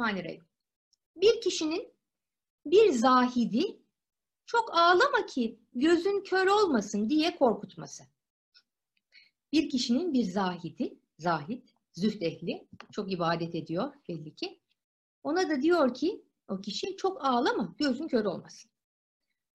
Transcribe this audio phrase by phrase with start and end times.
[0.00, 0.44] Bismillahirrahmanirrahim.
[1.16, 1.94] Bir kişinin
[2.66, 3.82] bir zahidi
[4.46, 8.04] çok ağlama ki gözün kör olmasın diye korkutması.
[9.52, 14.60] Bir kişinin bir zahidi, zahid, zühd ehli, çok ibadet ediyor belli ki.
[15.22, 18.70] Ona da diyor ki o kişi çok ağlama, gözün kör olmasın.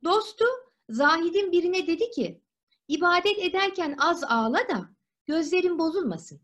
[0.03, 0.45] Dostu
[0.89, 2.41] zahidin birine dedi ki,
[2.87, 4.89] ibadet ederken az ağla da
[5.25, 6.41] gözlerin bozulmasın.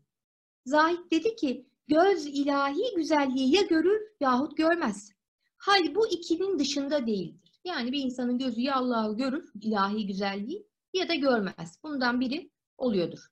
[0.66, 5.12] Zahid dedi ki, göz ilahi güzelliği ya görür yahut görmez.
[5.58, 7.60] Hal bu ikinin dışında değildir.
[7.64, 11.78] Yani bir insanın gözü ya Allah'ı görür, ilahi güzelliği ya da görmez.
[11.82, 13.26] Bundan biri oluyordur.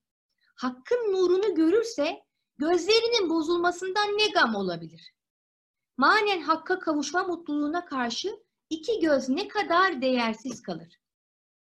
[0.55, 2.23] Hakkın nurunu görürse
[2.59, 5.15] gözlerinin bozulmasından ne gam olabilir?
[5.97, 11.01] Manen hakka kavuşma mutluluğuna karşı iki göz ne kadar değersiz kalır.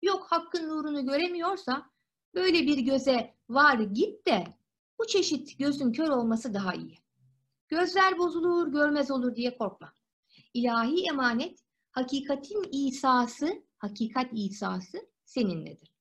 [0.01, 1.89] Yok hakkın nurunu göremiyorsa
[2.33, 4.58] böyle bir göze var git de
[4.99, 6.97] bu çeşit gözün kör olması daha iyi.
[7.67, 9.93] Gözler bozulur, görmez olur diye korkma.
[10.53, 11.59] İlahi emanet,
[11.91, 15.93] hakikatin İsa'sı, hakikat İsa'sı seninledir.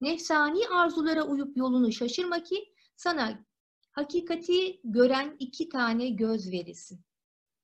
[0.00, 3.44] Nefsani arzulara uyup yolunu şaşırma ki sana
[3.90, 7.00] hakikati gören iki tane göz verilsin.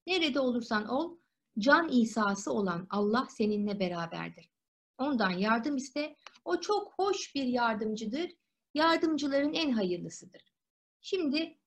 [0.06, 1.18] Nerede olursan ol,
[1.58, 4.50] can İsa'sı olan Allah seninle beraberdir.
[4.98, 8.30] Ondan yardım iste, o çok hoş bir yardımcıdır,
[8.74, 10.45] yardımcıların en hayırlısıdır.
[11.08, 11.58] Şimdi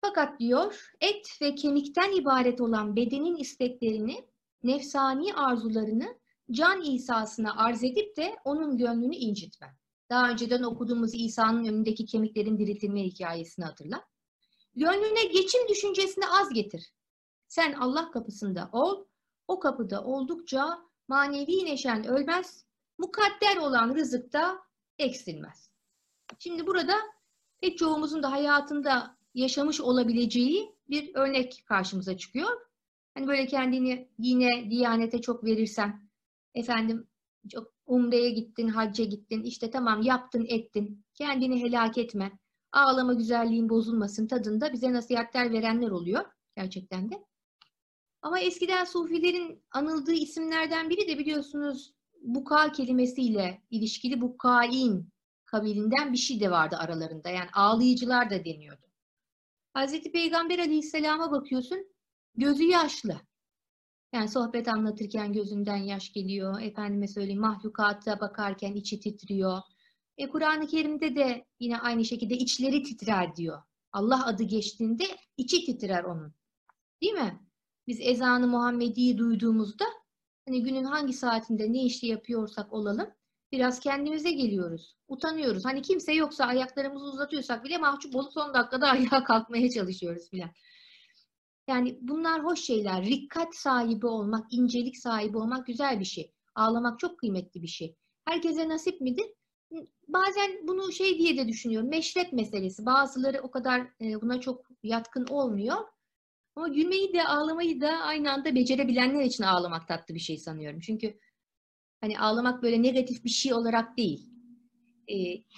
[0.00, 4.28] fakat diyor et ve kemikten ibaret olan bedenin isteklerini,
[4.62, 6.18] nefsani arzularını
[6.50, 9.76] can İsa'sına arz edip de onun gönlünü incitme.
[10.10, 14.04] Daha önceden okuduğumuz İsa'nın önündeki kemiklerin diriltilme hikayesini hatırla.
[14.74, 16.92] Gönlüne geçim düşüncesini az getir.
[17.48, 19.04] Sen Allah kapısında ol,
[19.48, 20.78] o kapıda oldukça
[21.08, 22.64] manevi neşen ölmez,
[22.98, 24.58] mukadder olan rızık da
[24.98, 25.70] eksilmez.
[26.38, 27.14] Şimdi burada
[27.60, 32.48] pek çoğumuzun da hayatında yaşamış olabileceği bir örnek karşımıza çıkıyor.
[33.14, 36.10] Hani böyle kendini yine diyanete çok verirsen,
[36.54, 37.08] efendim
[37.48, 42.38] çok umreye gittin, hacca gittin, işte tamam yaptın ettin, kendini helak etme,
[42.72, 46.24] ağlama güzelliğin bozulmasın tadında bize nasihatler verenler oluyor
[46.56, 47.24] gerçekten de.
[48.22, 55.08] Ama eskiden sufilerin anıldığı isimlerden biri de biliyorsunuz buka kelimesiyle ilişkili bukain
[55.54, 57.30] kabilinden bir şey de vardı aralarında.
[57.30, 58.86] Yani ağlayıcılar da deniyordu.
[59.74, 61.86] Hazreti Peygamber Aleyhisselam'a bakıyorsun,
[62.36, 63.20] gözü yaşlı.
[64.12, 66.60] Yani sohbet anlatırken gözünden yaş geliyor.
[66.60, 69.58] Efendime söyleyeyim mahlukata bakarken içi titriyor.
[70.18, 73.62] E, Kur'an-ı Kerim'de de yine aynı şekilde içleri titrer diyor.
[73.92, 75.04] Allah adı geçtiğinde
[75.36, 76.34] içi titrer onun.
[77.02, 77.40] Değil mi?
[77.86, 79.84] Biz ezanı Muhammedi'yi duyduğumuzda
[80.48, 83.14] hani günün hangi saatinde ne işi yapıyorsak olalım
[83.54, 84.96] biraz kendimize geliyoruz.
[85.08, 85.64] Utanıyoruz.
[85.64, 90.50] Hani kimse yoksa ayaklarımızı uzatıyorsak bile mahcup olup son dakikada ayağa kalkmaya çalışıyoruz filan.
[91.68, 93.04] Yani bunlar hoş şeyler.
[93.04, 96.32] Rikkat sahibi olmak, incelik sahibi olmak güzel bir şey.
[96.54, 97.96] Ağlamak çok kıymetli bir şey.
[98.24, 99.26] Herkese nasip midir?
[100.08, 101.90] Bazen bunu şey diye de düşünüyorum.
[101.90, 102.86] Meşrep meselesi.
[102.86, 105.76] Bazıları o kadar buna çok yatkın olmuyor.
[106.56, 110.80] Ama gülmeyi de ağlamayı da aynı anda becerebilenler için ağlamak tatlı bir şey sanıyorum.
[110.80, 111.18] Çünkü
[112.04, 114.30] hani ağlamak böyle negatif bir şey olarak değil.
[115.10, 115.14] Ee,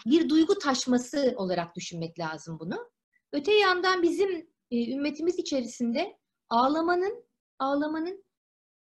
[0.06, 2.90] bir duygu taşması olarak düşünmek lazım bunu.
[3.32, 6.18] Öte yandan bizim e, ümmetimiz içerisinde
[6.48, 7.24] ağlamanın
[7.58, 8.24] ağlamanın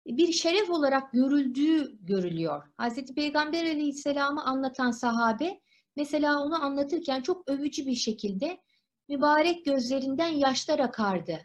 [0.06, 2.64] bir şeref olarak görüldüğü görülüyor.
[2.78, 5.60] Hazreti Peygamber Aleyhisselam'ı anlatan sahabe
[5.96, 8.62] mesela onu anlatırken çok övücü bir şekilde
[9.10, 11.40] mübarek gözlerinden yaşlar akardı.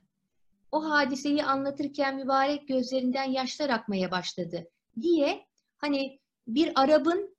[0.73, 4.67] O hadiseyi anlatırken mübarek gözlerinden yaşlar akmaya başladı
[5.03, 5.47] diye
[5.79, 7.37] hani bir Arap'ın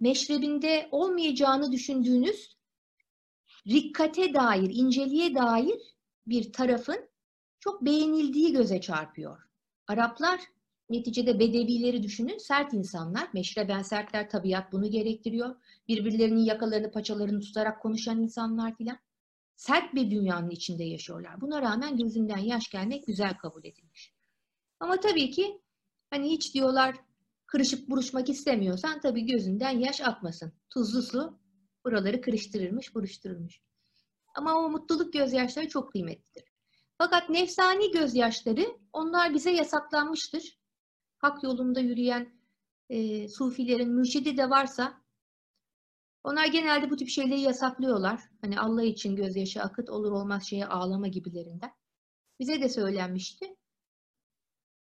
[0.00, 2.56] meşrebinde olmayacağını düşündüğünüz
[3.66, 5.96] rikkate dair, inceliğe dair
[6.26, 7.08] bir tarafın
[7.60, 9.42] çok beğenildiği göze çarpıyor.
[9.86, 10.40] Araplar
[10.90, 13.28] neticede bedevileri düşünün sert insanlar.
[13.34, 15.56] Meşreben sertler tabiat bunu gerektiriyor.
[15.88, 18.98] Birbirlerinin yakalarını paçalarını tutarak konuşan insanlar filan.
[19.56, 21.40] Sert bir dünyanın içinde yaşıyorlar.
[21.40, 24.14] Buna rağmen gözünden yaş gelmek güzel kabul edilmiş.
[24.80, 25.60] Ama tabii ki
[26.10, 26.96] hani hiç diyorlar
[27.54, 30.52] kırışıp buruşmak istemiyorsan tabii gözünden yaş akmasın.
[30.70, 31.38] Tuzlu su
[31.84, 33.60] buraları kırıştırırmış, buruştururmuş.
[34.34, 36.44] Ama o mutluluk gözyaşları çok kıymetlidir.
[36.98, 40.58] Fakat nefsani gözyaşları onlar bize yasaklanmıştır.
[41.18, 42.40] Hak yolunda yürüyen
[42.88, 45.02] e, sufilerin mürşidi de varsa
[46.24, 48.20] onlar genelde bu tip şeyleri yasaklıyorlar.
[48.40, 51.72] Hani Allah için gözyaşı akıt olur olmaz şeye ağlama gibilerinden.
[52.40, 53.56] Bize de söylenmişti.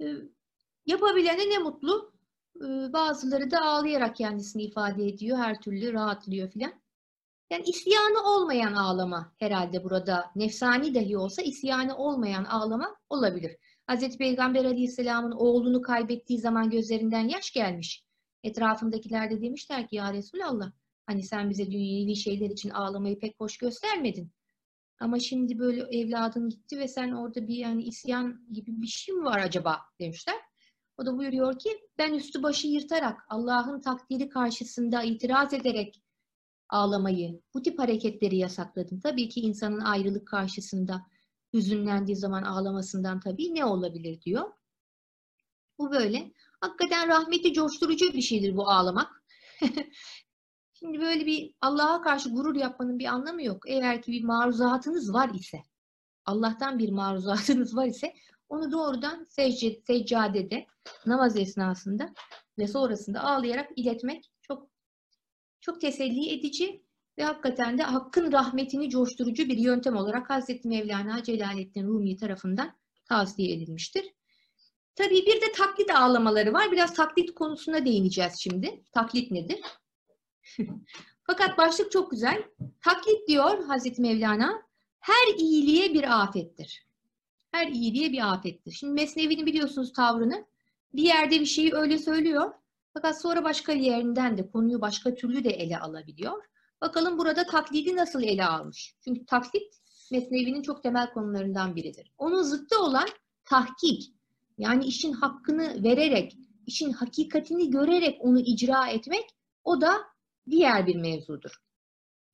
[0.01, 0.05] E,
[0.85, 2.20] yapabilene ne mutlu.
[2.61, 5.37] E, bazıları da ağlayarak kendisini ifade ediyor.
[5.37, 6.73] Her türlü rahatlıyor filan.
[7.51, 13.57] Yani isyanı olmayan ağlama herhalde burada nefsani dahi olsa isyanı olmayan ağlama olabilir.
[13.87, 18.03] Hazreti Peygamber Aleyhisselam'ın oğlunu kaybettiği zaman gözlerinden yaş gelmiş.
[18.43, 20.71] Etrafındakiler de demişler ki ya Resulallah
[21.05, 24.31] hani sen bize dünyevi şeyler için ağlamayı pek hoş göstermedin.
[24.99, 29.23] Ama şimdi böyle evladın gitti ve sen orada bir yani isyan gibi bir şey mi
[29.23, 30.50] var acaba demişler.
[31.01, 36.03] O da buyuruyor ki ben üstü başı yırtarak Allah'ın takdiri karşısında itiraz ederek
[36.69, 38.99] ağlamayı, bu tip hareketleri yasakladım.
[38.99, 41.05] Tabii ki insanın ayrılık karşısında
[41.53, 44.51] hüzünlendiği zaman ağlamasından tabii ne olabilir diyor.
[45.79, 46.31] Bu böyle.
[46.61, 49.23] Hakikaten rahmeti coşturucu bir şeydir bu ağlamak.
[50.73, 53.63] Şimdi böyle bir Allah'a karşı gurur yapmanın bir anlamı yok.
[53.67, 55.63] Eğer ki bir maruzatınız var ise,
[56.25, 58.13] Allah'tan bir maruzatınız var ise
[58.51, 60.65] onu doğrudan secde, seccadede,
[61.05, 62.13] namaz esnasında
[62.57, 64.67] ve sonrasında ağlayarak iletmek çok
[65.61, 66.83] çok teselli edici
[67.17, 73.53] ve hakikaten de hakkın rahmetini coşturucu bir yöntem olarak Hazreti Mevlana Celaleddin Rumi tarafından tavsiye
[73.53, 74.05] edilmiştir.
[74.95, 76.71] Tabii bir de taklit ağlamaları var.
[76.71, 78.83] Biraz taklit konusuna değineceğiz şimdi.
[78.93, 79.59] Taklit nedir?
[81.27, 82.43] Fakat başlık çok güzel.
[82.83, 84.61] Taklit diyor Hazreti Mevlana,
[84.99, 86.90] her iyiliğe bir afettir.
[87.51, 88.71] Her iyiliğe bir afettir.
[88.71, 90.45] Şimdi Mesnevi'nin biliyorsunuz tavrını.
[90.93, 92.53] Bir yerde bir şeyi öyle söylüyor.
[92.93, 96.43] Fakat sonra başka yerinden de konuyu başka türlü de ele alabiliyor.
[96.81, 98.95] Bakalım burada taklidi nasıl ele almış?
[99.03, 99.81] Çünkü taklit
[100.11, 102.11] Mesnevi'nin çok temel konularından biridir.
[102.17, 103.07] Onun zıttı olan
[103.45, 104.13] tahkik.
[104.57, 109.25] Yani işin hakkını vererek, işin hakikatini görerek onu icra etmek
[109.63, 109.97] o da
[110.49, 111.61] diğer bir mevzudur.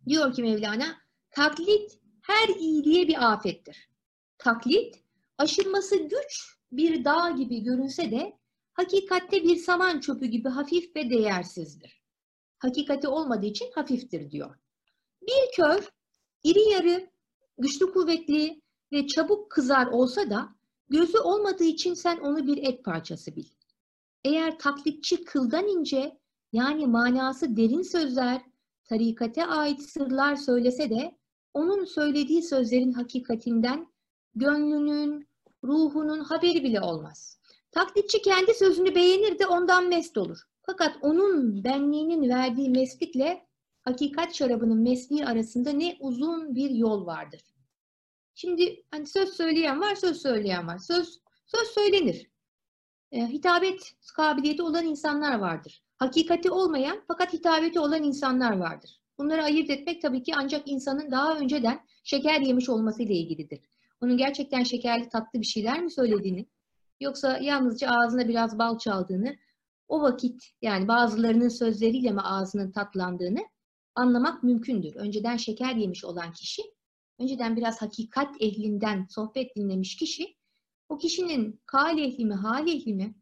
[0.07, 0.97] Diyor ki Mevlana,
[1.31, 3.89] taklit her iyiliğe bir afettir.
[4.37, 5.06] Taklit,
[5.37, 8.37] aşılması güç bir dağ gibi görünse de
[8.73, 12.01] hakikatte bir saman çöpü gibi hafif ve değersizdir.
[12.57, 14.55] Hakikati olmadığı için hafiftir diyor.
[15.21, 15.89] Bir kör,
[16.43, 17.09] iri yarı,
[17.57, 18.61] güçlü kuvvetli
[18.91, 20.49] ve çabuk kızar olsa da
[20.89, 23.45] gözü olmadığı için sen onu bir et parçası bil.
[24.23, 26.17] Eğer taklitçi kıldan ince,
[26.53, 28.41] yani manası derin sözler,
[28.85, 31.17] tarikate ait sırlar söylese de
[31.53, 33.87] onun söylediği sözlerin hakikatinden
[34.39, 35.27] gönlünün,
[35.63, 37.39] ruhunun haberi bile olmaz.
[37.71, 40.37] Taklitçi kendi sözünü beğenir de ondan mest olur.
[40.61, 43.47] Fakat onun benliğinin verdiği meslikle
[43.81, 47.41] hakikat şarabının mesliği arasında ne uzun bir yol vardır.
[48.35, 50.77] Şimdi hani söz söyleyen var, söz söyleyen var.
[50.77, 52.29] Söz söz söylenir.
[53.11, 55.83] E, hitabet kabiliyeti olan insanlar vardır.
[55.97, 59.01] Hakikati olmayan fakat hitabeti olan insanlar vardır.
[59.17, 63.59] Bunları ayırt etmek tabii ki ancak insanın daha önceden şeker yemiş olması ile ilgilidir.
[64.01, 66.45] Onun gerçekten şekerli tatlı bir şeyler mi söylediğini
[66.99, 69.35] yoksa yalnızca ağzına biraz bal çaldığını
[69.87, 73.39] o vakit yani bazılarının sözleriyle mi ağzının tatlandığını
[73.95, 74.95] anlamak mümkündür.
[74.95, 76.61] Önceden şeker yemiş olan kişi,
[77.19, 80.35] önceden biraz hakikat ehlinden sohbet dinlemiş kişi,
[80.89, 83.15] o kişinin kal ehli mi, hal ehli mi,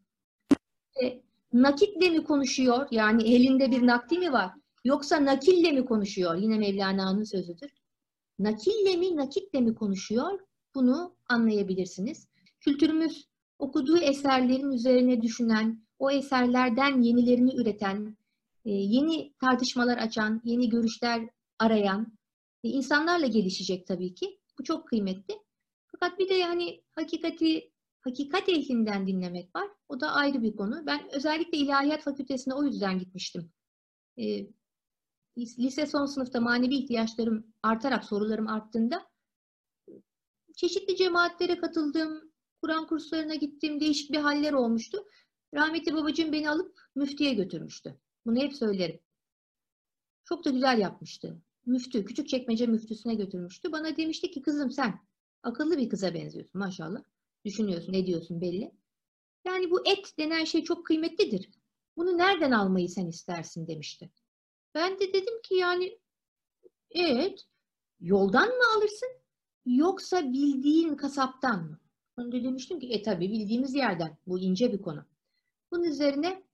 [1.03, 1.21] e,
[1.53, 4.51] nakitle mi konuşuyor, yani elinde bir nakdi mi var,
[4.83, 7.71] yoksa nakille mi konuşuyor, yine Mevlana'nın sözüdür.
[8.39, 10.39] Nakille mi, nakitle mi konuşuyor,
[10.75, 12.27] bunu anlayabilirsiniz.
[12.59, 13.27] Kültürümüz
[13.59, 18.17] okuduğu eserlerin üzerine düşünen, o eserlerden yenilerini üreten,
[18.65, 21.29] e, yeni tartışmalar açan, yeni görüşler
[21.59, 22.17] arayan
[22.63, 24.39] e, insanlarla gelişecek tabii ki.
[24.59, 25.39] Bu çok kıymetli.
[25.87, 29.67] Fakat bir de yani hakikati, hakikat ehlinden dinlemek var.
[29.89, 30.83] O da ayrı bir konu.
[30.85, 33.51] Ben özellikle ilahiyat fakültesine o yüzden gitmiştim.
[34.17, 34.47] E,
[35.37, 39.07] lise son sınıfta manevi ihtiyaçlarım artarak, sorularım arttığında
[40.55, 42.31] çeşitli cemaatlere katıldım,
[42.61, 45.05] Kur'an kurslarına gittim, değişik bir haller olmuştu.
[45.53, 47.99] Rahmetli babacığım beni alıp müftiye götürmüştü.
[48.25, 48.99] Bunu hep söylerim.
[50.23, 51.41] Çok da güzel yapmıştı.
[51.65, 53.71] Müftü, küçük çekmece müftüsüne götürmüştü.
[53.71, 54.99] Bana demişti ki kızım sen
[55.43, 57.03] akıllı bir kıza benziyorsun maşallah.
[57.45, 58.71] Düşünüyorsun, ne diyorsun belli.
[59.45, 61.49] Yani bu et denen şey çok kıymetlidir.
[61.97, 64.11] Bunu nereden almayı sen istersin demişti.
[64.75, 65.99] Ben de dedim ki yani
[66.89, 67.45] et
[67.99, 69.09] yoldan mı alırsın
[69.85, 71.79] yoksa bildiğin kasaptan mı?
[72.17, 74.17] Da demiştim ki e tabi bildiğimiz yerden.
[74.27, 75.05] Bu ince bir konu.
[75.71, 76.45] Bunun üzerine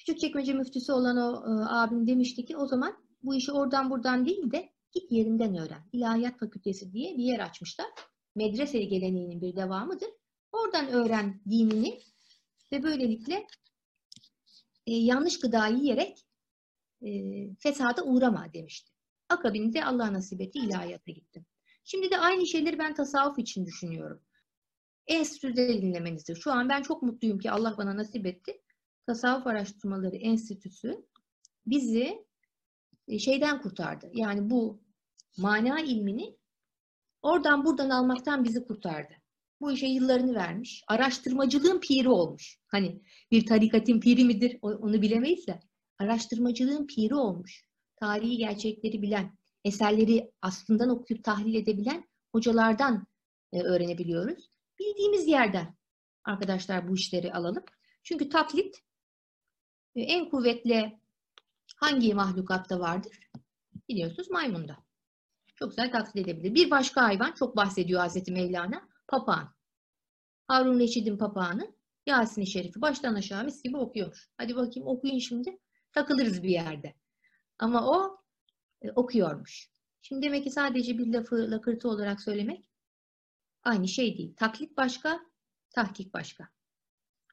[0.00, 4.50] Küçükçekmece müftüsü olan o e, abim demişti ki o zaman bu işi oradan buradan değil
[4.50, 5.82] de git yerinden öğren.
[5.92, 7.86] İlahiyat Fakültesi diye bir yer açmışlar.
[8.34, 10.08] Medrese geleneğinin bir devamıdır.
[10.52, 12.00] Oradan öğren dinini
[12.72, 13.46] ve böylelikle
[14.86, 16.26] e, yanlış gıda yiyerek
[17.02, 17.10] e,
[17.54, 18.90] fesada uğrama demişti.
[19.28, 21.46] Akabinde Allah nasip etti ilahiyata gittim.
[21.90, 24.22] Şimdi de aynı şeyleri ben tasavvuf için düşünüyorum.
[25.06, 26.36] Enstitüde dinlemenizdir.
[26.36, 28.60] Şu an ben çok mutluyum ki Allah bana nasip etti.
[29.06, 31.06] Tasavvuf Araştırmaları Enstitüsü
[31.66, 32.26] bizi
[33.08, 34.10] e, şeyden kurtardı.
[34.12, 34.82] Yani bu
[35.38, 36.36] mana ilmini
[37.22, 39.14] oradan buradan almaktan bizi kurtardı.
[39.60, 40.84] Bu işe yıllarını vermiş.
[40.88, 42.58] Araştırmacılığın piri olmuş.
[42.66, 45.60] Hani bir tarikatin piri midir onu bilemeyiz de.
[45.98, 47.64] Araştırmacılığın piri olmuş.
[47.96, 53.06] Tarihi gerçekleri bilen, eserleri aslından okuyup tahlil edebilen hocalardan
[53.52, 54.50] e, öğrenebiliyoruz.
[54.78, 55.76] Bildiğimiz yerden
[56.24, 57.64] arkadaşlar bu işleri alalım.
[58.02, 58.76] Çünkü taklit
[59.94, 61.00] e, en kuvvetli
[61.76, 63.30] hangi mahlukatta vardır?
[63.88, 64.76] Biliyorsunuz maymunda.
[65.56, 66.54] Çok güzel taklit edebilir.
[66.54, 68.88] Bir başka hayvan çok bahsediyor Hazreti Mevlana.
[69.08, 69.54] Papağan.
[70.48, 71.74] Harun Reşid'in papağanı
[72.06, 74.30] Yasin-i Şerif'i baştan aşağı mis gibi okuyormuş.
[74.36, 75.58] Hadi bakayım okuyun şimdi.
[75.92, 76.94] Takılırız bir yerde.
[77.58, 78.19] Ama o
[78.82, 79.70] e, okuyormuş.
[80.02, 82.70] Şimdi demek ki sadece bir lafı lakırtı olarak söylemek
[83.62, 84.34] aynı şey değil.
[84.36, 85.20] Taklit başka,
[85.70, 86.48] tahkik başka.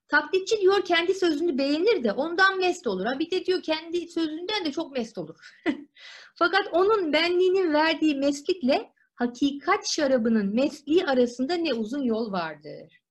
[0.08, 3.06] Taklitçi diyor kendi sözünü beğenir de ondan mest olur.
[3.06, 5.56] Ha bir de diyor kendi sözünden de çok mest olur.
[6.36, 13.01] Fakat onun benliğinin verdiği meslikle hakikat şarabının mesliği arasında ne uzun yol vardır.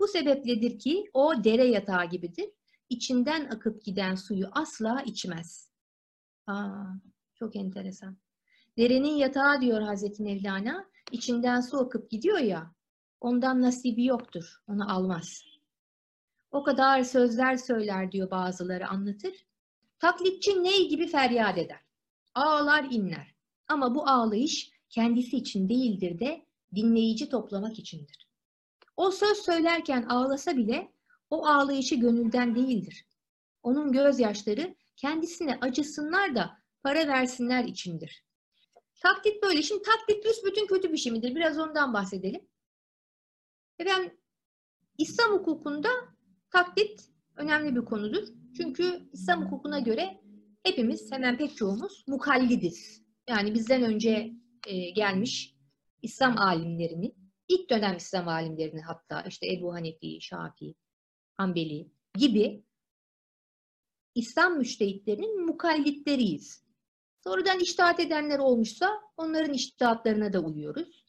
[0.00, 2.50] Bu sebepledir ki o dere yatağı gibidir.
[2.88, 5.70] İçinden akıp giden suyu asla içmez.
[6.46, 6.84] Aa,
[7.38, 8.16] çok enteresan.
[8.76, 12.74] Derenin yatağı diyor Hazreti Mevlana, içinden su akıp gidiyor ya,
[13.20, 15.44] ondan nasibi yoktur, onu almaz.
[16.50, 19.46] O kadar sözler söyler diyor bazıları anlatır.
[19.98, 21.80] Taklitçi ney gibi feryat eder.
[22.34, 23.34] Ağlar inler.
[23.68, 28.28] Ama bu ağlayış kendisi için değildir de dinleyici toplamak içindir.
[28.96, 30.92] O söz söylerken ağlasa bile
[31.30, 33.06] o ağlayışı gönülden değildir.
[33.62, 38.24] Onun gözyaşları kendisine acısınlar da para versinler içindir.
[39.02, 39.62] Taklit böyle.
[39.62, 41.34] Şimdi taklit büsbütün kötü bir şey midir?
[41.34, 42.48] Biraz ondan bahsedelim.
[43.78, 44.18] Efendim
[44.98, 45.88] İslam hukukunda
[46.50, 47.00] taklit
[47.36, 48.28] önemli bir konudur.
[48.56, 50.20] Çünkü İslam hukukuna göre
[50.62, 53.02] hepimiz hemen pek çoğumuz mukallidiz.
[53.28, 54.32] Yani bizden önce
[54.66, 55.56] e, gelmiş
[56.02, 57.14] İslam alimlerini,
[57.48, 60.74] ilk dönem İslam alimlerini hatta işte Ebu Hanefi, Şafii,
[61.36, 62.64] Hanbeli gibi
[64.14, 66.65] İslam müştehitlerinin mukallitleriyiz.
[67.26, 71.04] Sonradan iştahat edenler olmuşsa onların iştahatlarına da uyuyoruz.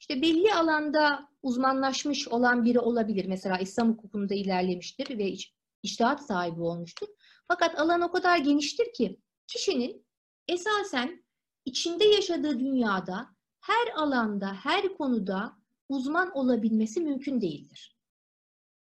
[0.00, 3.24] İşte belli alanda uzmanlaşmış olan biri olabilir.
[3.24, 5.34] Mesela İslam hukukunda ilerlemiştir ve
[5.82, 7.06] iştahat sahibi olmuştur.
[7.48, 10.06] Fakat alan o kadar geniştir ki kişinin
[10.48, 11.24] esasen
[11.64, 13.28] içinde yaşadığı dünyada
[13.60, 15.52] her alanda, her konuda
[15.88, 17.96] uzman olabilmesi mümkün değildir.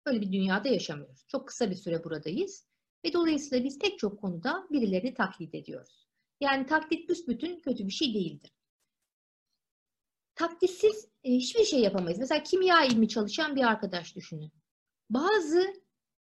[0.07, 1.25] Böyle bir dünyada yaşamıyoruz.
[1.29, 2.67] Çok kısa bir süre buradayız
[3.05, 6.10] ve dolayısıyla biz pek çok konuda birilerini taklit ediyoruz.
[6.41, 8.53] Yani taklit büsbütün kötü bir şey değildir.
[10.35, 12.19] Taklitsiz e, hiçbir şey yapamayız.
[12.19, 14.53] Mesela kimya ilmi çalışan bir arkadaş düşünün.
[15.11, 15.75] Bazı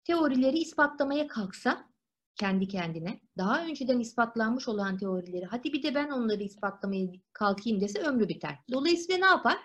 [0.03, 1.89] teorileri ispatlamaya kalksa
[2.35, 7.99] kendi kendine daha önceden ispatlanmış olan teorileri hadi bir de ben onları ispatlamaya kalkayım dese
[7.99, 8.59] ömrü biter.
[8.71, 9.57] Dolayısıyla ne yapar?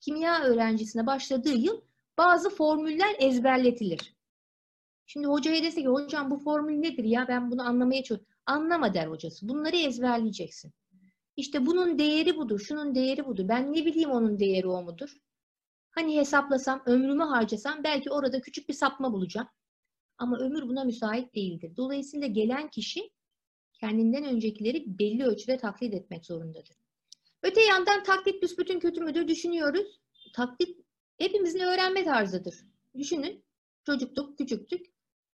[0.00, 1.80] Kimya öğrencisine başladığı yıl
[2.18, 4.16] bazı formüller ezberletilir.
[5.06, 8.31] Şimdi hocaya dese ki hocam bu formül nedir ya ben bunu anlamaya çalışıyorum.
[8.46, 9.48] Anlama der hocası.
[9.48, 10.72] Bunları ezberleyeceksin.
[11.36, 13.48] İşte bunun değeri budur, şunun değeri budur.
[13.48, 15.16] Ben ne bileyim onun değeri o mudur?
[15.90, 19.48] Hani hesaplasam, ömrümü harcasam belki orada küçük bir sapma bulacağım.
[20.18, 21.72] Ama ömür buna müsait değildir.
[21.76, 23.10] Dolayısıyla gelen kişi
[23.80, 26.76] kendinden öncekileri belli ölçüde taklit etmek zorundadır.
[27.42, 30.00] Öte yandan taklit büsbütün kötü müdür düşünüyoruz.
[30.34, 30.80] Taklit
[31.18, 32.54] hepimizin öğrenme tarzıdır.
[32.98, 33.44] Düşünün
[33.86, 34.91] çocuktuk, küçüktük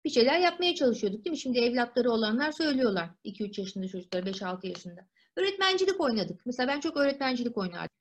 [0.06, 1.38] bir şeyler yapmaya çalışıyorduk değil mi?
[1.38, 3.10] Şimdi evlatları olanlar söylüyorlar.
[3.26, 5.08] 2-3 yaşında çocuklar, 5-6 yaşında.
[5.36, 6.46] Öğretmencilik oynadık.
[6.46, 7.98] Mesela ben çok öğretmencilik oynardım.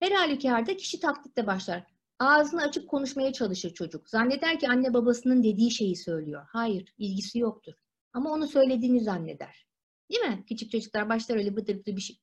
[0.00, 1.84] Her halükarda kişi taklitle başlar.
[2.18, 4.08] Ağzını açıp konuşmaya çalışır çocuk.
[4.08, 6.46] Zanneder ki anne babasının dediği şeyi söylüyor.
[6.48, 7.74] Hayır, ilgisi yoktur.
[8.12, 9.66] Ama onu söylediğini zanneder.
[10.10, 10.44] Değil mi?
[10.48, 12.20] Küçük çocuklar başlar öyle bıdır bıdır bir şey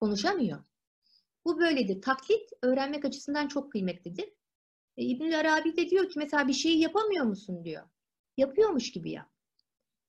[0.00, 0.64] konuşamıyor.
[1.44, 2.02] Bu böyledir.
[2.02, 4.28] Taklit öğrenmek açısından çok kıymetlidir.
[4.96, 7.88] E, İbnül Arabi de diyor ki mesela bir şeyi yapamıyor musun diyor
[8.36, 9.30] yapıyormuş gibi yap.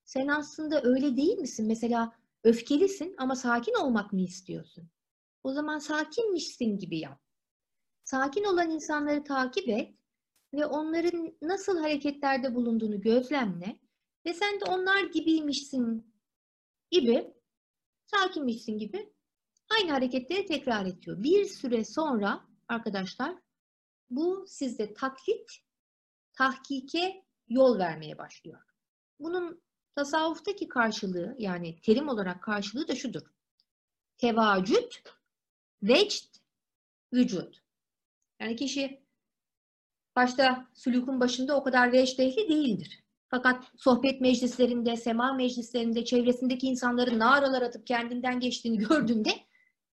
[0.04, 1.66] Sen aslında öyle değil misin?
[1.66, 2.12] Mesela
[2.44, 4.90] öfkelisin ama sakin olmak mı istiyorsun?
[5.44, 7.20] O zaman sakinmişsin gibi yap.
[8.04, 9.94] Sakin olan insanları takip et
[10.54, 13.78] ve onların nasıl hareketlerde bulunduğunu gözlemle
[14.26, 16.14] ve sen de onlar gibiymişsin
[16.90, 17.34] gibi,
[18.06, 19.12] sakinmişsin gibi
[19.70, 21.22] aynı hareketleri tekrar ediyor.
[21.22, 23.36] Bir süre sonra arkadaşlar
[24.10, 25.50] bu sizde taklit,
[26.32, 28.60] tahkike yol vermeye başlıyor.
[29.20, 29.62] Bunun
[29.96, 33.22] tasavvuftaki karşılığı yani terim olarak karşılığı da şudur.
[34.16, 35.02] Tevacüt,
[35.82, 36.34] vecd,
[37.12, 37.62] vücut.
[38.40, 39.04] Yani kişi
[40.16, 43.04] başta sülükün başında o kadar vecd ehli değildir.
[43.28, 49.30] Fakat sohbet meclislerinde, sema meclislerinde çevresindeki insanların naralar atıp kendinden geçtiğini gördüğünde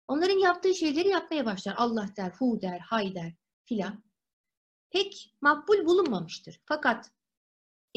[0.09, 1.75] onların yaptığı şeyleri yapmaya başlar.
[1.77, 3.33] Allah der, hu der, hay der
[3.65, 4.05] filan.
[4.91, 6.61] Pek makbul bulunmamıştır.
[6.65, 7.11] Fakat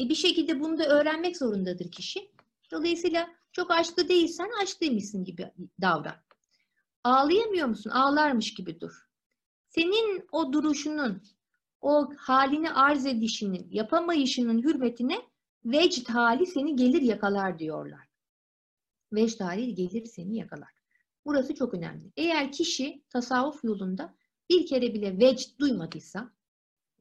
[0.00, 2.30] e, bir şekilde bunu da öğrenmek zorundadır kişi.
[2.70, 6.16] Dolayısıyla çok açlı değilsen açlıymışsın gibi davran.
[7.04, 7.90] Ağlayamıyor musun?
[7.90, 9.08] Ağlarmış gibi dur.
[9.68, 11.22] Senin o duruşunun,
[11.80, 15.18] o halini arz edişinin, yapamayışının hürmetine
[15.64, 18.08] vecd hali seni gelir yakalar diyorlar.
[19.12, 20.70] Vecd hali gelir seni yakalar.
[21.24, 22.12] Burası çok önemli.
[22.16, 24.14] Eğer kişi tasavvuf yolunda
[24.50, 26.32] bir kere bile vecd duymadıysa,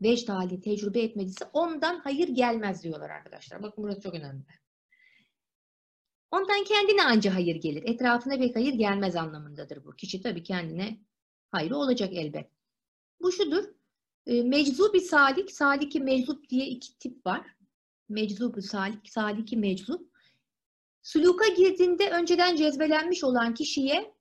[0.02, 3.64] vecd hali tecrübe etmediyse ondan hayır gelmez diyorlar arkadaşlar.
[3.64, 4.44] Bakın burası çok önemli.
[6.32, 7.84] Ondan kendine anca hayır gelir.
[7.86, 9.96] Etrafına pek hayır gelmez anlamındadır bu.
[9.96, 11.00] Kişi tabii kendine
[11.52, 12.50] hayrı olacak elbet.
[13.22, 13.64] Bu şudur.
[14.26, 17.56] E, meczubi salik, saliki meczup diye iki tip var.
[18.10, 20.12] Meczubu salik, saliki meczup.
[21.04, 24.17] Suluka girdiğinde önceden cezbelenmiş olan kişiye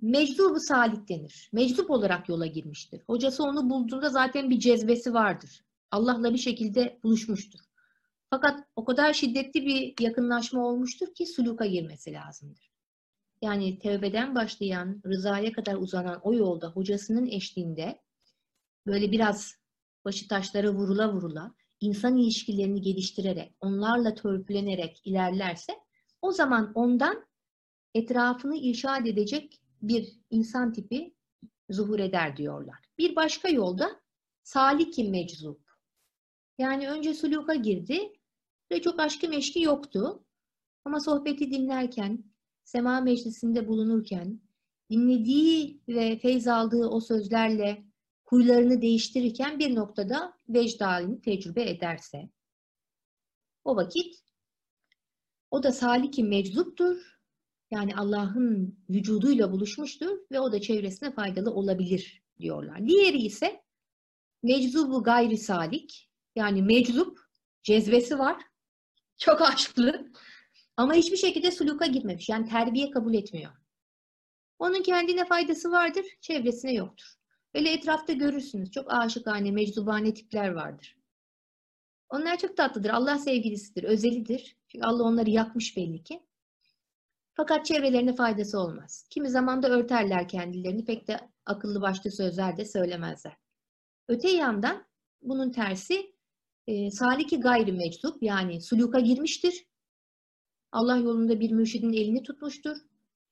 [0.00, 1.50] meczubu salik denir.
[1.52, 3.02] Meczup olarak yola girmiştir.
[3.06, 5.64] Hocası onu bulduğunda zaten bir cezbesi vardır.
[5.90, 7.60] Allah'la bir şekilde buluşmuştur.
[8.30, 12.70] Fakat o kadar şiddetli bir yakınlaşma olmuştur ki suluka girmesi lazımdır.
[13.42, 18.00] Yani tevbeden başlayan, rızaya kadar uzanan o yolda hocasının eşliğinde
[18.86, 19.54] böyle biraz
[20.04, 25.72] başı taşlara vurula vurula insan ilişkilerini geliştirerek, onlarla törpülenerek ilerlerse
[26.22, 27.26] o zaman ondan
[27.94, 31.14] etrafını irşad edecek bir insan tipi
[31.70, 32.78] zuhur eder diyorlar.
[32.98, 34.00] Bir başka yolda
[34.42, 35.60] saliki meczup.
[36.58, 38.12] Yani önce suluka girdi
[38.72, 40.24] ve çok aşkı meşki yoktu.
[40.84, 42.24] Ama sohbeti dinlerken,
[42.64, 44.40] sema meclisinde bulunurken,
[44.90, 47.84] dinlediği ve feyz aldığı o sözlerle
[48.24, 50.82] huylarını değiştirirken bir noktada vecd
[51.24, 52.30] tecrübe ederse,
[53.64, 54.14] o vakit
[55.50, 57.17] o da saliki meczuptur.
[57.70, 62.86] Yani Allah'ın vücuduyla buluşmuştur ve o da çevresine faydalı olabilir diyorlar.
[62.86, 63.62] Diğeri ise
[64.42, 67.18] meczubu gayri salik yani meczup
[67.62, 68.42] cezbesi var.
[69.18, 70.12] Çok aşklı.
[70.76, 72.28] Ama hiçbir şekilde suluka girmemiş.
[72.28, 73.52] Yani terbiye kabul etmiyor.
[74.58, 77.18] Onun kendine faydası vardır, çevresine yoktur.
[77.54, 78.70] Öyle etrafta görürsünüz.
[78.70, 80.96] Çok aşıkane, meczubane tipler vardır.
[82.08, 82.90] Onlar çok tatlıdır.
[82.90, 84.56] Allah sevgilisidir, özelidir.
[84.68, 86.27] Çünkü Allah onları yakmış belli ki.
[87.40, 89.06] Fakat çevrelerine faydası olmaz.
[89.10, 90.84] Kimi zaman da örterler kendilerini.
[90.84, 93.36] Pek de akıllı başlı sözler de söylemezler.
[94.08, 94.86] Öte yandan
[95.22, 96.14] bunun tersi
[96.66, 99.66] e, saliki gayri meczup yani suluka girmiştir.
[100.72, 102.76] Allah yolunda bir mürşidin elini tutmuştur.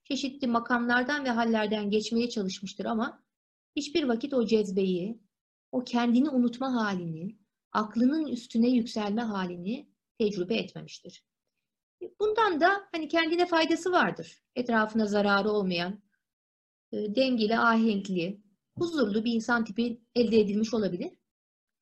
[0.05, 3.23] Çeşitli makamlardan ve hallerden geçmeye çalışmıştır ama
[3.77, 5.21] hiçbir vakit o cezbeyi,
[5.73, 7.37] o kendini unutma halini,
[7.73, 9.89] aklının üstüne yükselme halini
[10.19, 11.25] tecrübe etmemiştir.
[12.21, 14.43] Bundan da hani kendine faydası vardır.
[14.57, 16.03] Etrafına zararı olmayan,
[16.93, 18.41] e, dengeli, ahenkli,
[18.79, 21.13] huzurlu bir insan tipi elde edilmiş olabilir.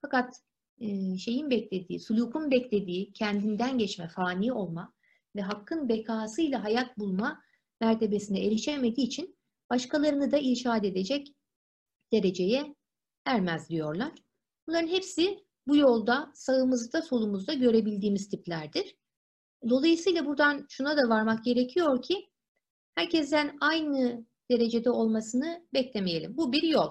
[0.00, 0.42] Fakat
[0.80, 4.92] e, şeyin beklediği, sulukun beklediği kendinden geçme, fani olma
[5.36, 7.42] ve hakkın bekasıyla hayat bulma
[7.80, 9.36] mertebesine erişemediği için
[9.70, 11.34] başkalarını da irşad edecek
[12.12, 12.74] dereceye
[13.24, 14.12] ermez diyorlar.
[14.68, 18.96] Bunların hepsi bu yolda sağımızda solumuzda görebildiğimiz tiplerdir.
[19.68, 22.28] Dolayısıyla buradan şuna da varmak gerekiyor ki
[22.94, 26.36] herkesten aynı derecede olmasını beklemeyelim.
[26.36, 26.90] Bu bir yol.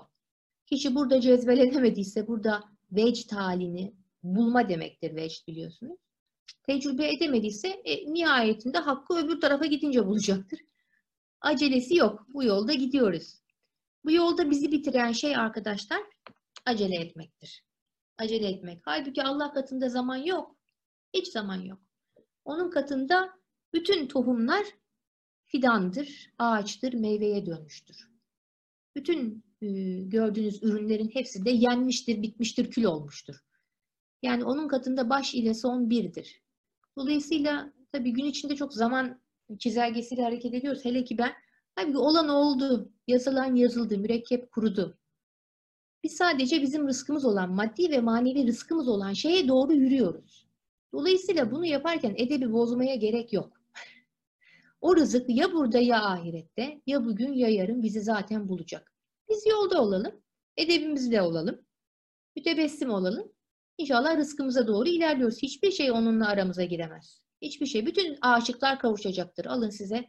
[0.65, 5.97] Kişi burada cezbelenemediyse, burada vecd halini bulma demektir vecd biliyorsunuz.
[6.63, 10.59] Tecrübe edemediyse e, nihayetinde hakkı öbür tarafa gidince bulacaktır.
[11.41, 12.25] Acelesi yok.
[12.33, 13.41] Bu yolda gidiyoruz.
[14.05, 16.01] Bu yolda bizi bitiren şey arkadaşlar
[16.65, 17.63] acele etmektir.
[18.17, 18.81] Acele etmek.
[18.85, 20.55] Halbuki Allah katında zaman yok.
[21.13, 21.82] Hiç zaman yok.
[22.45, 23.29] Onun katında
[23.73, 24.65] bütün tohumlar
[25.45, 28.09] fidandır, ağaçtır, meyveye dönmüştür.
[28.95, 29.67] Bütün e,
[30.01, 33.35] gördüğünüz ürünlerin hepsi de yenmiştir, bitmiştir, kül olmuştur.
[34.21, 36.41] Yani onun katında baş ile son birdir.
[36.97, 39.21] Dolayısıyla tabii gün içinde çok zaman
[39.59, 40.85] çizelgesiyle hareket ediyoruz.
[40.85, 41.33] Hele ki ben,
[41.75, 44.97] tabii olan oldu, yazılan yazıldı, mürekkep kurudu.
[46.03, 50.47] Biz sadece bizim rızkımız olan, maddi ve manevi rızkımız olan şeye doğru yürüyoruz.
[50.93, 53.61] Dolayısıyla bunu yaparken edebi bozmaya gerek yok.
[54.81, 58.93] O rızık ya burada ya ahirette, ya bugün ya yarın bizi zaten bulacak.
[59.29, 60.21] Biz yolda olalım,
[60.57, 61.61] edebimizle olalım,
[62.35, 63.31] mütebessim olalım.
[63.77, 65.41] İnşallah rızkımıza doğru ilerliyoruz.
[65.41, 67.21] Hiçbir şey onunla aramıza giremez.
[67.41, 67.85] Hiçbir şey.
[67.85, 69.45] Bütün aşıklar kavuşacaktır.
[69.45, 70.05] Alın size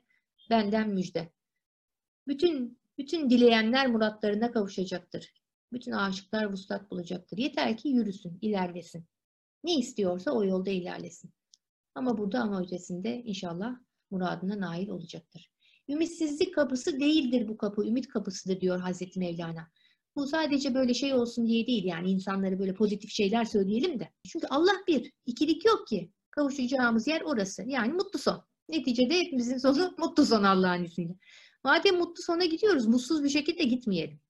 [0.50, 1.32] benden müjde.
[2.28, 5.32] Bütün bütün dileyenler muratlarına kavuşacaktır.
[5.72, 7.38] Bütün aşıklar vuslat bulacaktır.
[7.38, 9.06] Yeter ki yürüsün, ilerlesin.
[9.64, 11.31] Ne istiyorsa o yolda ilerlesin.
[11.94, 13.77] Ama burada ama ötesinde inşallah
[14.11, 15.50] muradına nail olacaktır.
[15.88, 19.68] Ümitsizlik kapısı değildir bu kapı, ümit kapısıdır diyor Hazreti Mevlana.
[20.16, 24.11] Bu sadece böyle şey olsun diye değil yani insanları böyle pozitif şeyler söyleyelim de.
[24.33, 26.12] Çünkü Allah bir, ikilik yok ki.
[26.31, 27.62] Kavuşacağımız yer orası.
[27.66, 28.44] Yani mutlu son.
[28.68, 31.14] Neticede hepimizin sonu mutlu son Allah'ın izniyle.
[31.64, 34.20] Madem mutlu sona gidiyoruz, mutsuz bir şekilde gitmeyelim.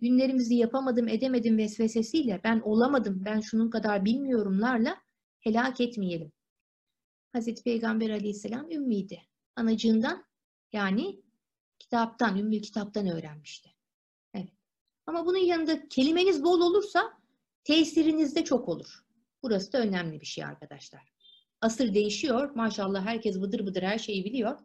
[0.00, 4.96] Günlerimizi yapamadım, edemedim vesvesesiyle, ben olamadım, ben şunun kadar bilmiyorumlarla
[5.40, 6.32] helak etmeyelim.
[7.32, 9.22] Hazreti Peygamber aleyhisselam ümmiydi.
[9.56, 10.24] Anacığından
[10.72, 11.22] yani
[11.78, 13.70] kitaptan, ümmül kitaptan öğrenmişti.
[14.34, 14.52] Evet.
[15.06, 17.12] Ama bunun yanında kelimeniz bol olursa
[17.64, 19.04] tesiriniz de çok olur.
[19.42, 21.12] Burası da önemli bir şey arkadaşlar.
[21.60, 22.50] Asır değişiyor.
[22.54, 24.58] Maşallah herkes bıdır bıdır her şeyi biliyor.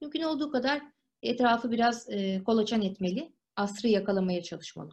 [0.00, 0.82] Mümkün olduğu kadar
[1.22, 3.32] etrafı biraz e, kolaçan etmeli.
[3.60, 4.90] Asrı yakalamaya çalışmalı.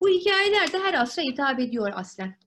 [0.00, 2.38] Bu hikayeler de her asra hitap ediyor aslen.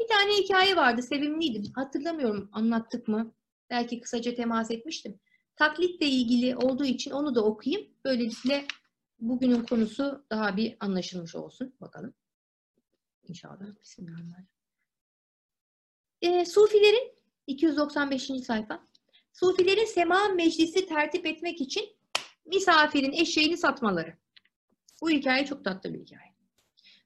[0.00, 1.72] Bir tane hikaye vardı, sevimliydi.
[1.74, 3.34] Hatırlamıyorum anlattık mı?
[3.70, 5.20] Belki kısaca temas etmiştim.
[5.56, 7.90] Taklitle ilgili olduğu için onu da okuyayım.
[8.04, 8.66] Böylelikle
[9.20, 11.74] bugünün konusu daha bir anlaşılmış olsun.
[11.80, 12.14] Bakalım.
[13.22, 13.80] İnşallah.
[13.82, 14.48] Bismillahirrahmanirrahim.
[16.22, 17.12] E, Sufilerin
[17.46, 18.30] 295.
[18.46, 18.86] sayfa.
[19.32, 21.96] Sufilerin sema meclisi tertip etmek için
[22.46, 24.21] misafirin eşeğini satmaları.
[25.00, 26.32] Bu hikaye çok tatlı bir hikaye.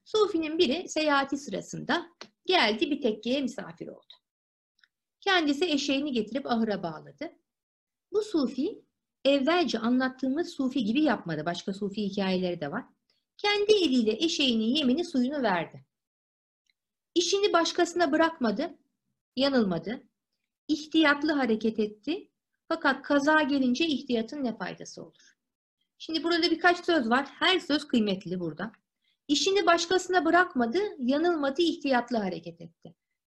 [0.05, 2.09] Sufinin biri seyahati sırasında
[2.45, 4.13] geldi bir tekkeye misafir oldu.
[5.21, 7.31] Kendisi eşeğini getirip ahıra bağladı.
[8.11, 8.81] Bu sufi
[9.25, 11.45] evvelce anlattığımız sufi gibi yapmadı.
[11.45, 12.85] Başka sufi hikayeleri de var.
[13.37, 15.85] Kendi eliyle eşeğinin yemini suyunu verdi.
[17.15, 18.77] İşini başkasına bırakmadı,
[19.35, 20.03] yanılmadı.
[20.67, 22.31] İhtiyatlı hareket etti.
[22.67, 25.36] Fakat kaza gelince ihtiyatın ne faydası olur?
[25.97, 27.27] Şimdi burada birkaç söz var.
[27.39, 28.71] Her söz kıymetli burada.
[29.27, 32.95] İşini başkasına bırakmadı, yanılmadı, ihtiyatlı hareket etti.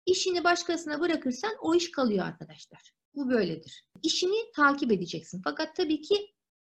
[0.06, 2.92] İşini başkasına bırakırsan o iş kalıyor arkadaşlar.
[3.16, 3.88] Bu böyledir.
[4.04, 5.42] İşini takip edeceksin.
[5.44, 6.34] Fakat tabii ki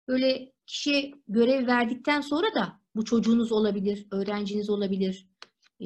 [0.09, 5.29] böyle kişiye görev verdikten sonra da bu çocuğunuz olabilir, öğrenciniz olabilir,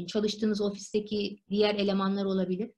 [0.07, 2.71] çalıştığınız ofisteki diğer elemanlar olabilir.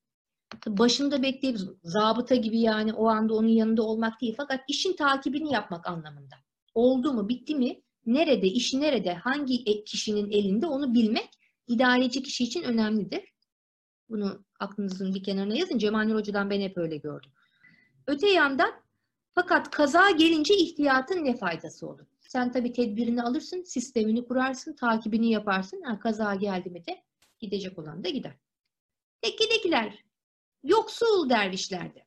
[0.66, 4.34] Başında bekleyip zabıta gibi yani o anda onun yanında olmak değil.
[4.36, 6.45] Fakat işin takibini yapmak anlamında.
[6.76, 11.30] Oldu mu, bitti mi, nerede, işi nerede, hangi kişinin elinde onu bilmek
[11.68, 13.32] idareci kişi için önemlidir.
[14.08, 15.78] Bunu aklınızın bir kenarına yazın.
[15.78, 17.30] Cemal Hoca'dan ben hep öyle gördüm.
[18.06, 18.70] Öte yandan
[19.34, 22.06] fakat kaza gelince ihtiyatın ne faydası olur?
[22.20, 25.82] Sen tabii tedbirini alırsın, sistemini kurarsın, takibini yaparsın.
[25.82, 27.02] Ha, kaza geldi mi de
[27.38, 28.34] gidecek olan da gider.
[29.22, 30.04] Tekkedekiler
[30.64, 32.06] yoksul dervişlerdi.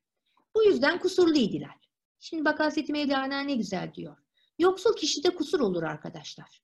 [0.56, 1.76] Bu yüzden kusurluydiler.
[2.20, 4.18] Şimdi bak Hazreti Mevlana ne güzel diyor.
[4.60, 6.62] Yoksul kişide kusur olur arkadaşlar.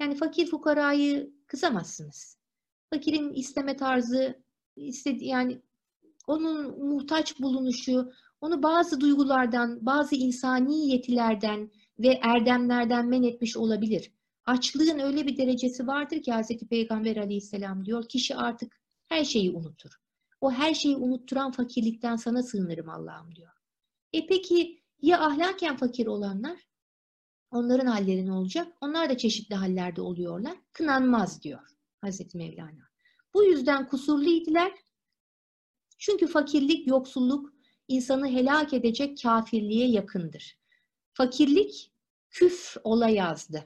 [0.00, 2.38] Yani fakir fukarayı kızamazsınız.
[2.90, 4.42] Fakirin isteme tarzı,
[4.76, 5.62] istedi yani
[6.26, 14.12] onun muhtaç bulunuşu, onu bazı duygulardan, bazı insani yetilerden ve erdemlerden men etmiş olabilir.
[14.46, 16.68] Açlığın öyle bir derecesi vardır ki Hz.
[16.70, 19.90] Peygamber aleyhisselam diyor, kişi artık her şeyi unutur.
[20.40, 23.52] O her şeyi unutturan fakirlikten sana sığınırım Allah'ım diyor.
[24.12, 26.69] E peki ya ahlaken fakir olanlar?
[27.50, 28.76] Onların halleri ne olacak?
[28.80, 30.56] Onlar da çeşitli hallerde oluyorlar.
[30.72, 31.60] Kınanmaz diyor
[32.00, 32.90] Hazreti Mevlana.
[33.34, 34.72] Bu yüzden kusurluydiler.
[35.98, 37.52] Çünkü fakirlik, yoksulluk
[37.88, 40.58] insanı helak edecek kafirliğe yakındır.
[41.12, 41.92] Fakirlik
[42.30, 43.64] küf ola yazdı.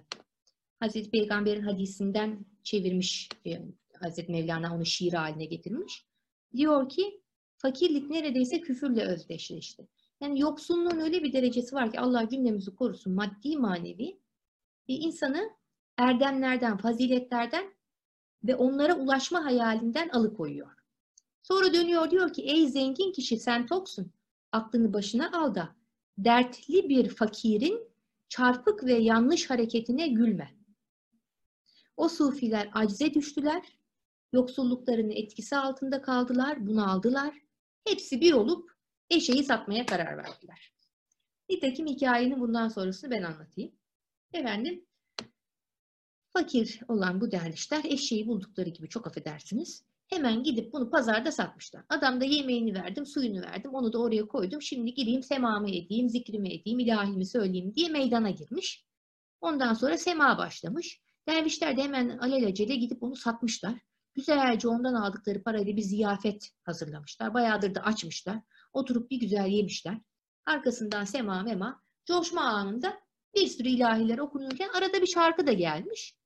[0.80, 3.62] Hazreti Peygamber'in hadisinden çevirmiş e,
[4.00, 6.06] Hazreti Mevlana onu şiir haline getirmiş.
[6.56, 7.20] Diyor ki
[7.56, 9.88] fakirlik neredeyse küfürle özdeşleşti.
[10.24, 14.18] Yani yoksunluğun öyle bir derecesi var ki Allah cümlemizi korusun maddi manevi
[14.88, 15.50] bir insanı
[15.96, 17.74] erdemlerden, faziletlerden
[18.44, 20.70] ve onlara ulaşma hayalinden alıkoyuyor.
[21.42, 24.12] Sonra dönüyor diyor ki ey zengin kişi sen toksun.
[24.52, 25.76] Aklını başına al da
[26.18, 27.88] dertli bir fakirin
[28.28, 30.54] çarpık ve yanlış hareketine gülme.
[31.96, 33.62] O sufiler acize düştüler.
[34.32, 37.34] Yoksulluklarının etkisi altında kaldılar, bunu aldılar.
[37.84, 38.73] Hepsi bir olup
[39.10, 40.74] eşeği satmaya karar verdiler.
[41.50, 43.72] Nitekim hikayenin bundan sonrasını ben anlatayım.
[44.32, 44.86] Efendim,
[46.32, 49.84] fakir olan bu dervişler eşeği buldukları gibi çok affedersiniz.
[50.08, 51.84] Hemen gidip bunu pazarda satmışlar.
[51.88, 54.62] Adam da yemeğini verdim, suyunu verdim, onu da oraya koydum.
[54.62, 58.84] Şimdi gireyim semamı edeyim, zikrimi edeyim, ilahimi söyleyeyim diye meydana girmiş.
[59.40, 61.00] Ondan sonra sema başlamış.
[61.28, 63.74] Dervişler de hemen alelacele gidip onu satmışlar.
[64.14, 67.34] Güzelce ondan aldıkları parayla bir ziyafet hazırlamışlar.
[67.34, 68.40] Bayağıdır da açmışlar.
[68.74, 69.98] Oturup bir güzel yemişler.
[70.46, 71.82] Arkasından sema mema.
[72.06, 73.00] Coşma anında
[73.34, 76.16] bir sürü ilahiler okunurken arada bir şarkı da gelmiş.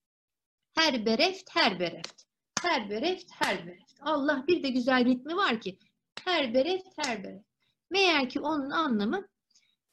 [0.74, 2.22] Her bereft, her bereft.
[2.62, 3.94] her bereft, her bereft.
[4.00, 5.78] Allah bir de güzel ritmi var ki
[6.24, 7.48] her bereft, her bereft.
[7.90, 9.28] Meğer ki onun anlamı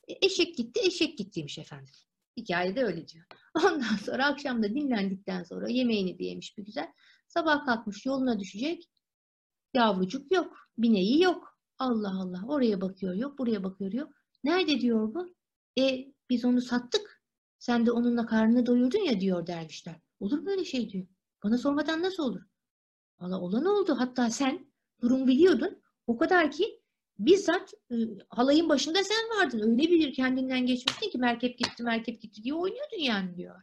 [0.08, 1.94] e, eşek gitti, eşek gittiymiş efendim.
[2.38, 3.26] Hikayede öyle diyor.
[3.66, 6.92] Ondan sonra akşam da dinlendikten sonra yemeğini de yemiş bir güzel.
[7.28, 8.90] Sabah kalkmış yoluna düşecek.
[9.74, 10.58] Yavrucuk yok.
[10.78, 11.55] Bineği yok.
[11.80, 12.44] Allah Allah.
[12.48, 13.40] Oraya bakıyor yok.
[13.40, 14.14] Buraya bakıyor yok.
[14.44, 15.36] Nerede diyor bu?
[15.80, 17.22] E biz onu sattık.
[17.60, 19.96] Sen de onunla karnını doyurdun ya diyor dervişler.
[20.20, 21.08] Olur mu öyle şey diyor.
[21.44, 22.42] Bana sormadan nasıl olur?
[23.20, 23.96] Valla olan oldu.
[24.00, 25.82] Hatta sen durum biliyordun.
[26.08, 26.82] O kadar ki
[27.20, 27.96] bizzat e,
[28.30, 29.60] halayın başında sen vardın.
[29.60, 33.62] Öyle bilir kendinden geçmiştin ki merkep gitti merkep gitti diye oynuyordun yani diyor.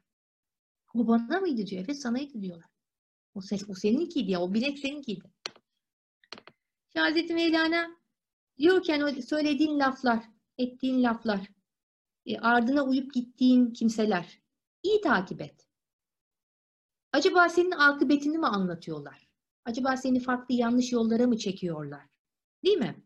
[0.94, 1.84] O bana mıydı diyor.
[1.84, 2.70] Evet sanaydı diyorlar.
[3.34, 4.40] O, ses, o seninkiydi ya.
[4.40, 5.32] O bilek seninkiydi.
[6.92, 8.01] Şimdi Hazreti Mevlana
[8.58, 10.24] diyorken o söylediğin laflar,
[10.58, 11.48] ettiğin laflar,
[12.26, 14.42] e, ardına uyup gittiğin kimseler
[14.82, 15.68] iyi takip et.
[17.12, 19.28] Acaba senin akıbetini mi anlatıyorlar?
[19.64, 22.06] Acaba seni farklı yanlış yollara mı çekiyorlar?
[22.64, 23.04] Değil mi?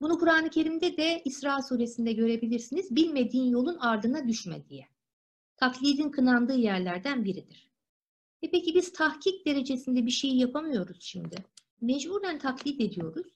[0.00, 2.96] Bunu Kur'an-ı Kerim'de de İsra suresinde görebilirsiniz.
[2.96, 4.88] Bilmediğin yolun ardına düşme diye.
[5.56, 7.70] Taklidin kınandığı yerlerden biridir.
[8.42, 11.36] E peki biz tahkik derecesinde bir şey yapamıyoruz şimdi.
[11.80, 13.26] Mecburen taklit ediyoruz.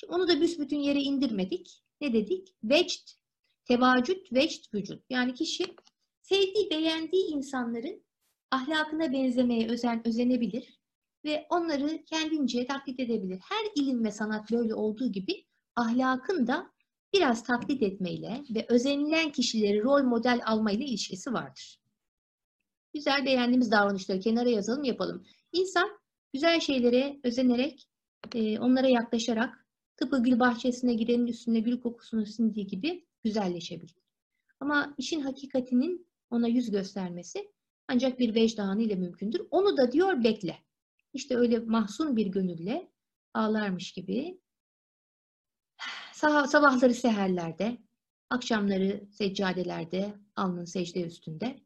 [0.00, 1.82] Şimdi onu da büsbütün yere indirmedik.
[2.00, 2.54] Ne dedik?
[2.64, 3.08] Vecd,
[3.64, 5.04] tevacüt, vecd, vücut.
[5.10, 5.64] Yani kişi
[6.22, 8.04] sevdiği, beğendiği insanların
[8.50, 10.80] ahlakına benzemeye özen, özenebilir
[11.24, 13.40] ve onları kendince taklit edebilir.
[13.48, 15.44] Her ilim ve sanat böyle olduğu gibi
[15.76, 16.70] ahlakın da
[17.14, 21.80] biraz taklit etmeyle ve özenilen kişileri rol model almayla ilişkisi vardır.
[22.94, 25.26] Güzel beğendiğimiz davranışları kenara yazalım yapalım.
[25.52, 25.90] İnsan
[26.32, 27.88] güzel şeylere özenerek,
[28.34, 29.60] e, onlara yaklaşarak
[30.00, 33.96] tıpkı gül bahçesine gidenin üstünde gül kokusunu sindiği gibi güzelleşebilir.
[34.60, 37.52] Ama işin hakikatinin ona yüz göstermesi
[37.88, 39.42] ancak bir vecdanı ile mümkündür.
[39.50, 40.58] Onu da diyor bekle.
[41.12, 42.90] İşte öyle mahzun bir gönülle
[43.34, 44.40] ağlarmış gibi
[46.46, 47.78] sabahları seherlerde,
[48.30, 51.60] akşamları seccadelerde, alnın secde üstünde,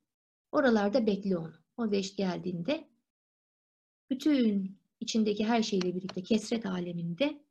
[0.52, 1.54] oralarda bekle onu.
[1.76, 2.88] O veşt geldiğinde
[4.10, 7.44] bütün içindeki her şeyle birlikte kesret aleminde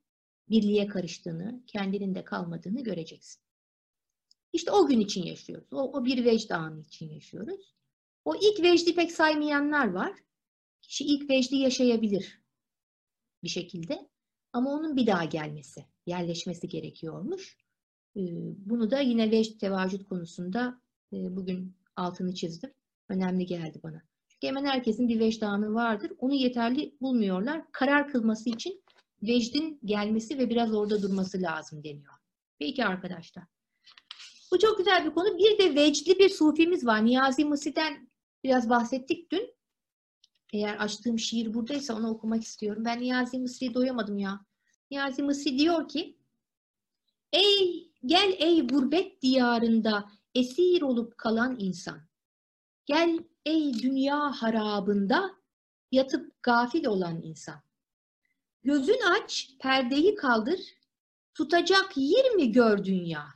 [0.49, 3.41] birliğe karıştığını, kendinin de kalmadığını göreceksin.
[4.53, 5.73] İşte o gün için yaşıyoruz.
[5.73, 7.75] O, o bir vecd anı için yaşıyoruz.
[8.25, 10.13] O ilk vecdi pek saymayanlar var.
[10.82, 12.41] Kişi ilk vecdi yaşayabilir
[13.43, 14.10] bir şekilde.
[14.53, 17.58] Ama onun bir daha gelmesi, yerleşmesi gerekiyormuş.
[18.15, 18.21] Ee,
[18.58, 20.82] bunu da yine vecd tevacüt konusunda
[21.13, 22.73] e, bugün altını çizdim.
[23.10, 24.01] Önemli geldi bana.
[24.27, 26.12] Çünkü hemen herkesin bir vecdanı vardır.
[26.17, 27.71] Onu yeterli bulmuyorlar.
[27.71, 28.83] Karar kılması için
[29.27, 32.13] vecdin gelmesi ve biraz orada durması lazım deniyor.
[32.59, 33.43] Peki arkadaşlar.
[34.51, 35.38] Bu çok güzel bir konu.
[35.38, 37.05] Bir de vecdli bir sufimiz var.
[37.05, 38.09] Niyazi Mısri'den
[38.43, 39.53] biraz bahsettik dün.
[40.53, 42.86] Eğer açtığım şiir buradaysa onu okumak istiyorum.
[42.86, 44.45] Ben Niyazi Mısri'ye doyamadım ya.
[44.91, 46.17] Niyazi Mısri diyor ki
[47.33, 52.01] Ey gel ey gurbet diyarında esir olup kalan insan.
[52.86, 55.31] Gel ey dünya harabında
[55.91, 57.63] yatıp gafil olan insan.
[58.63, 60.60] Gözün aç, perdeyi kaldır,
[61.34, 63.28] tutacak yer mi gör dünya?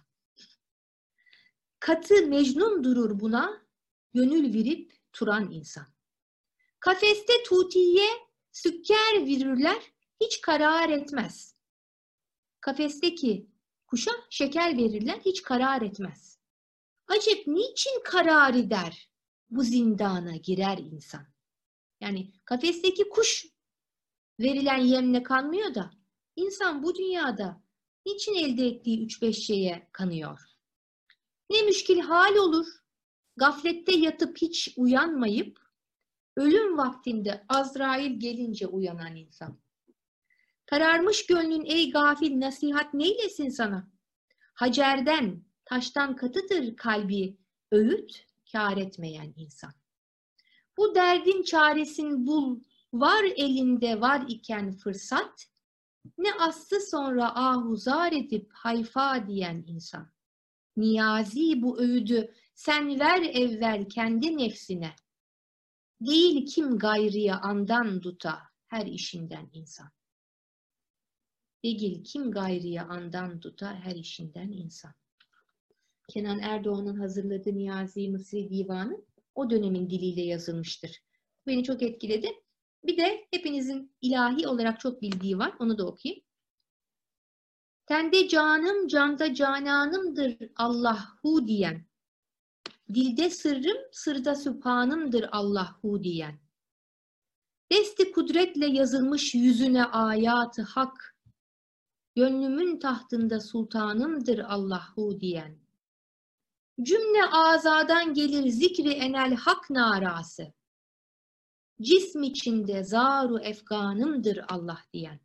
[1.80, 3.68] Katı mecnun durur buna,
[4.14, 5.86] gönül virip turan insan.
[6.80, 8.08] Kafeste tutiye
[8.52, 11.56] sükker virirler, hiç karar etmez.
[12.62, 13.48] Kafesteki
[13.88, 16.40] kuşa şeker verirler, hiç karar etmez.
[17.08, 19.12] Acep niçin karar eder
[19.50, 21.28] bu zindana girer insan?
[22.02, 23.57] Yani kafesteki kuş
[24.40, 25.92] verilen yemle kanmıyor da
[26.36, 27.62] insan bu dünyada
[28.06, 30.40] niçin elde ettiği üç beş şeye kanıyor?
[31.50, 32.68] Ne müşkil hal olur,
[33.38, 35.60] gaflette yatıp hiç uyanmayıp,
[36.36, 39.60] ölüm vaktinde Azrail gelince uyanan insan.
[40.66, 43.92] Kararmış gönlün ey gafil nasihat neylesin sana?
[44.54, 47.38] Hacerden, taştan katıdır kalbi,
[47.72, 49.74] öğüt kar etmeyen insan.
[50.78, 52.60] Bu derdin çaresin bul,
[53.00, 55.48] var elinde var iken fırsat,
[56.18, 60.12] ne aslı sonra ahuzar edip hayfa diyen insan.
[60.78, 64.96] Niyazi bu öğüdü sen ver evvel kendi nefsine.
[66.02, 69.90] Değil kim gayrıya andan duta her işinden insan.
[71.64, 74.94] Değil kim gayrıya andan duta her işinden insan.
[76.10, 79.02] Kenan Erdoğan'ın hazırladığı Niyazi Mısri Divanı
[79.36, 81.02] o dönemin diliyle yazılmıştır.
[81.48, 82.32] Beni çok etkiledi.
[82.84, 85.54] Bir de hepinizin ilahi olarak çok bildiği var.
[85.60, 86.24] Onu da okuyayım.
[87.86, 91.86] Tende canım, canda cananımdır Allahu diyen.
[92.94, 96.40] Dilde sırrım, sırda sübhanımdır Allahu diyen.
[97.72, 101.18] Desti kudretle yazılmış yüzüne ayatı hak.
[102.16, 105.58] Gönlümün tahtında sultanımdır Allahu diyen.
[106.82, 110.54] Cümle azadan gelir zikri enel hak narası.
[111.82, 115.20] Cism içinde zaru efganımdır Allah diyen.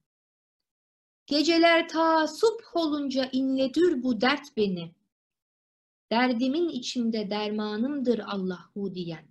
[1.27, 4.95] Geceler ta subh olunca inledür bu dert beni.
[6.11, 9.25] Derdimin içinde dermanımdır Allahu diyen.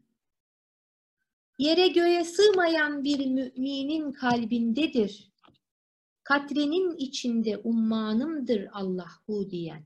[1.60, 5.32] Yere göğe sığmayan bir müminin kalbindedir.
[6.24, 9.86] Katrenin içinde ummanımdır Allahu diyen.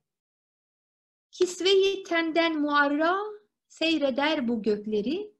[1.31, 3.17] Kisveyi tenden muarra
[3.67, 5.34] seyreder bu gökleri.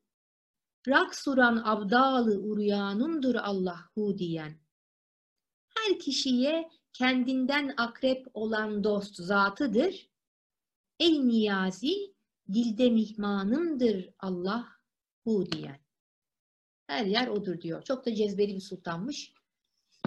[0.88, 4.54] Rak suran abdalı uryanımdır Allahu diyen.
[5.78, 10.10] Her kişiye kendinden akrep olan dost zatıdır.
[11.00, 12.16] Ey niyazi,
[12.54, 14.68] dilde mihmanımdır Allah
[15.24, 15.80] hu diyen.
[16.88, 17.84] Her yer odur diyor.
[17.84, 19.34] Çok da cezbeli bir sultanmış.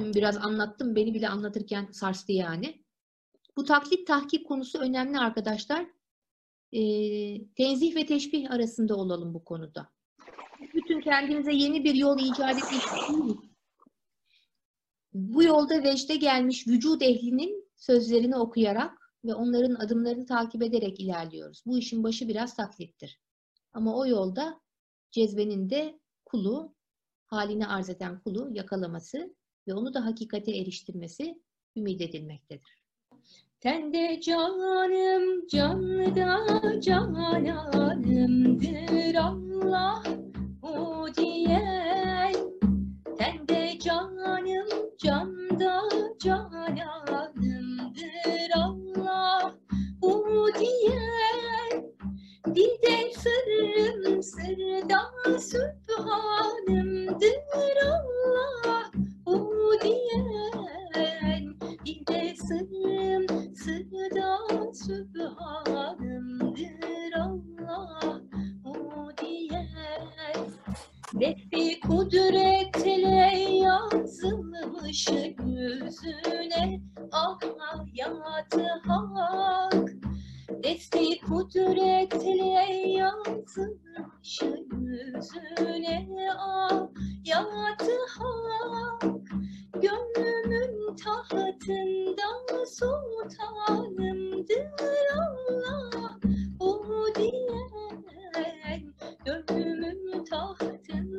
[0.01, 0.97] Dün biraz anlattım.
[0.97, 2.85] Beni bile anlatırken sarstı yani.
[3.57, 5.87] Bu taklit tahkik konusu önemli arkadaşlar.
[6.73, 6.81] E,
[7.55, 9.98] tenzih ve teşbih arasında olalım bu konuda.
[11.09, 12.85] Kendinize yeni bir yol icat etmiş
[15.13, 21.63] Bu yolda vecde gelmiş vücut ehlinin sözlerini okuyarak ve onların adımlarını takip ederek ilerliyoruz.
[21.67, 23.21] Bu işin başı biraz taklittir.
[23.73, 24.61] Ama o yolda
[25.11, 26.75] cezbenin de kulu,
[27.27, 29.35] halini arz eden kulu yakalaması
[29.69, 31.43] ve onu da hakikate eriştirmesi
[31.77, 32.83] ümit edilmektedir.
[33.61, 40.18] Tende canım, canda cananımdır Allah
[40.69, 42.35] o diyen.
[43.19, 45.83] Tende canım, canda
[46.23, 48.01] cananımdır
[48.55, 49.55] Allah
[50.03, 51.85] o diyen.
[52.47, 54.99] Dilde sırrım, sırda
[55.39, 55.68] sübhanımdır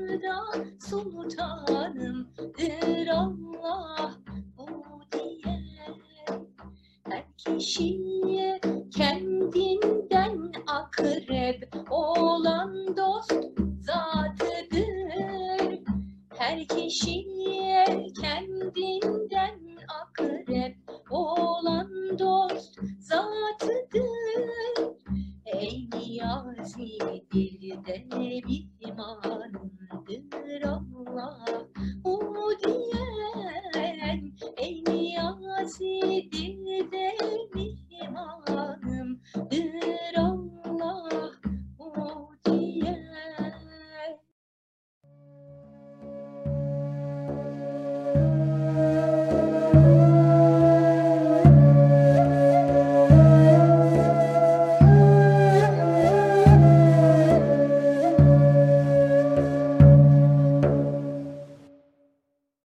[0.09, 2.27] tahtında sultanımdır
[3.07, 4.15] Allah
[4.57, 4.67] o
[5.11, 5.95] diyen
[7.09, 7.98] Her kişiye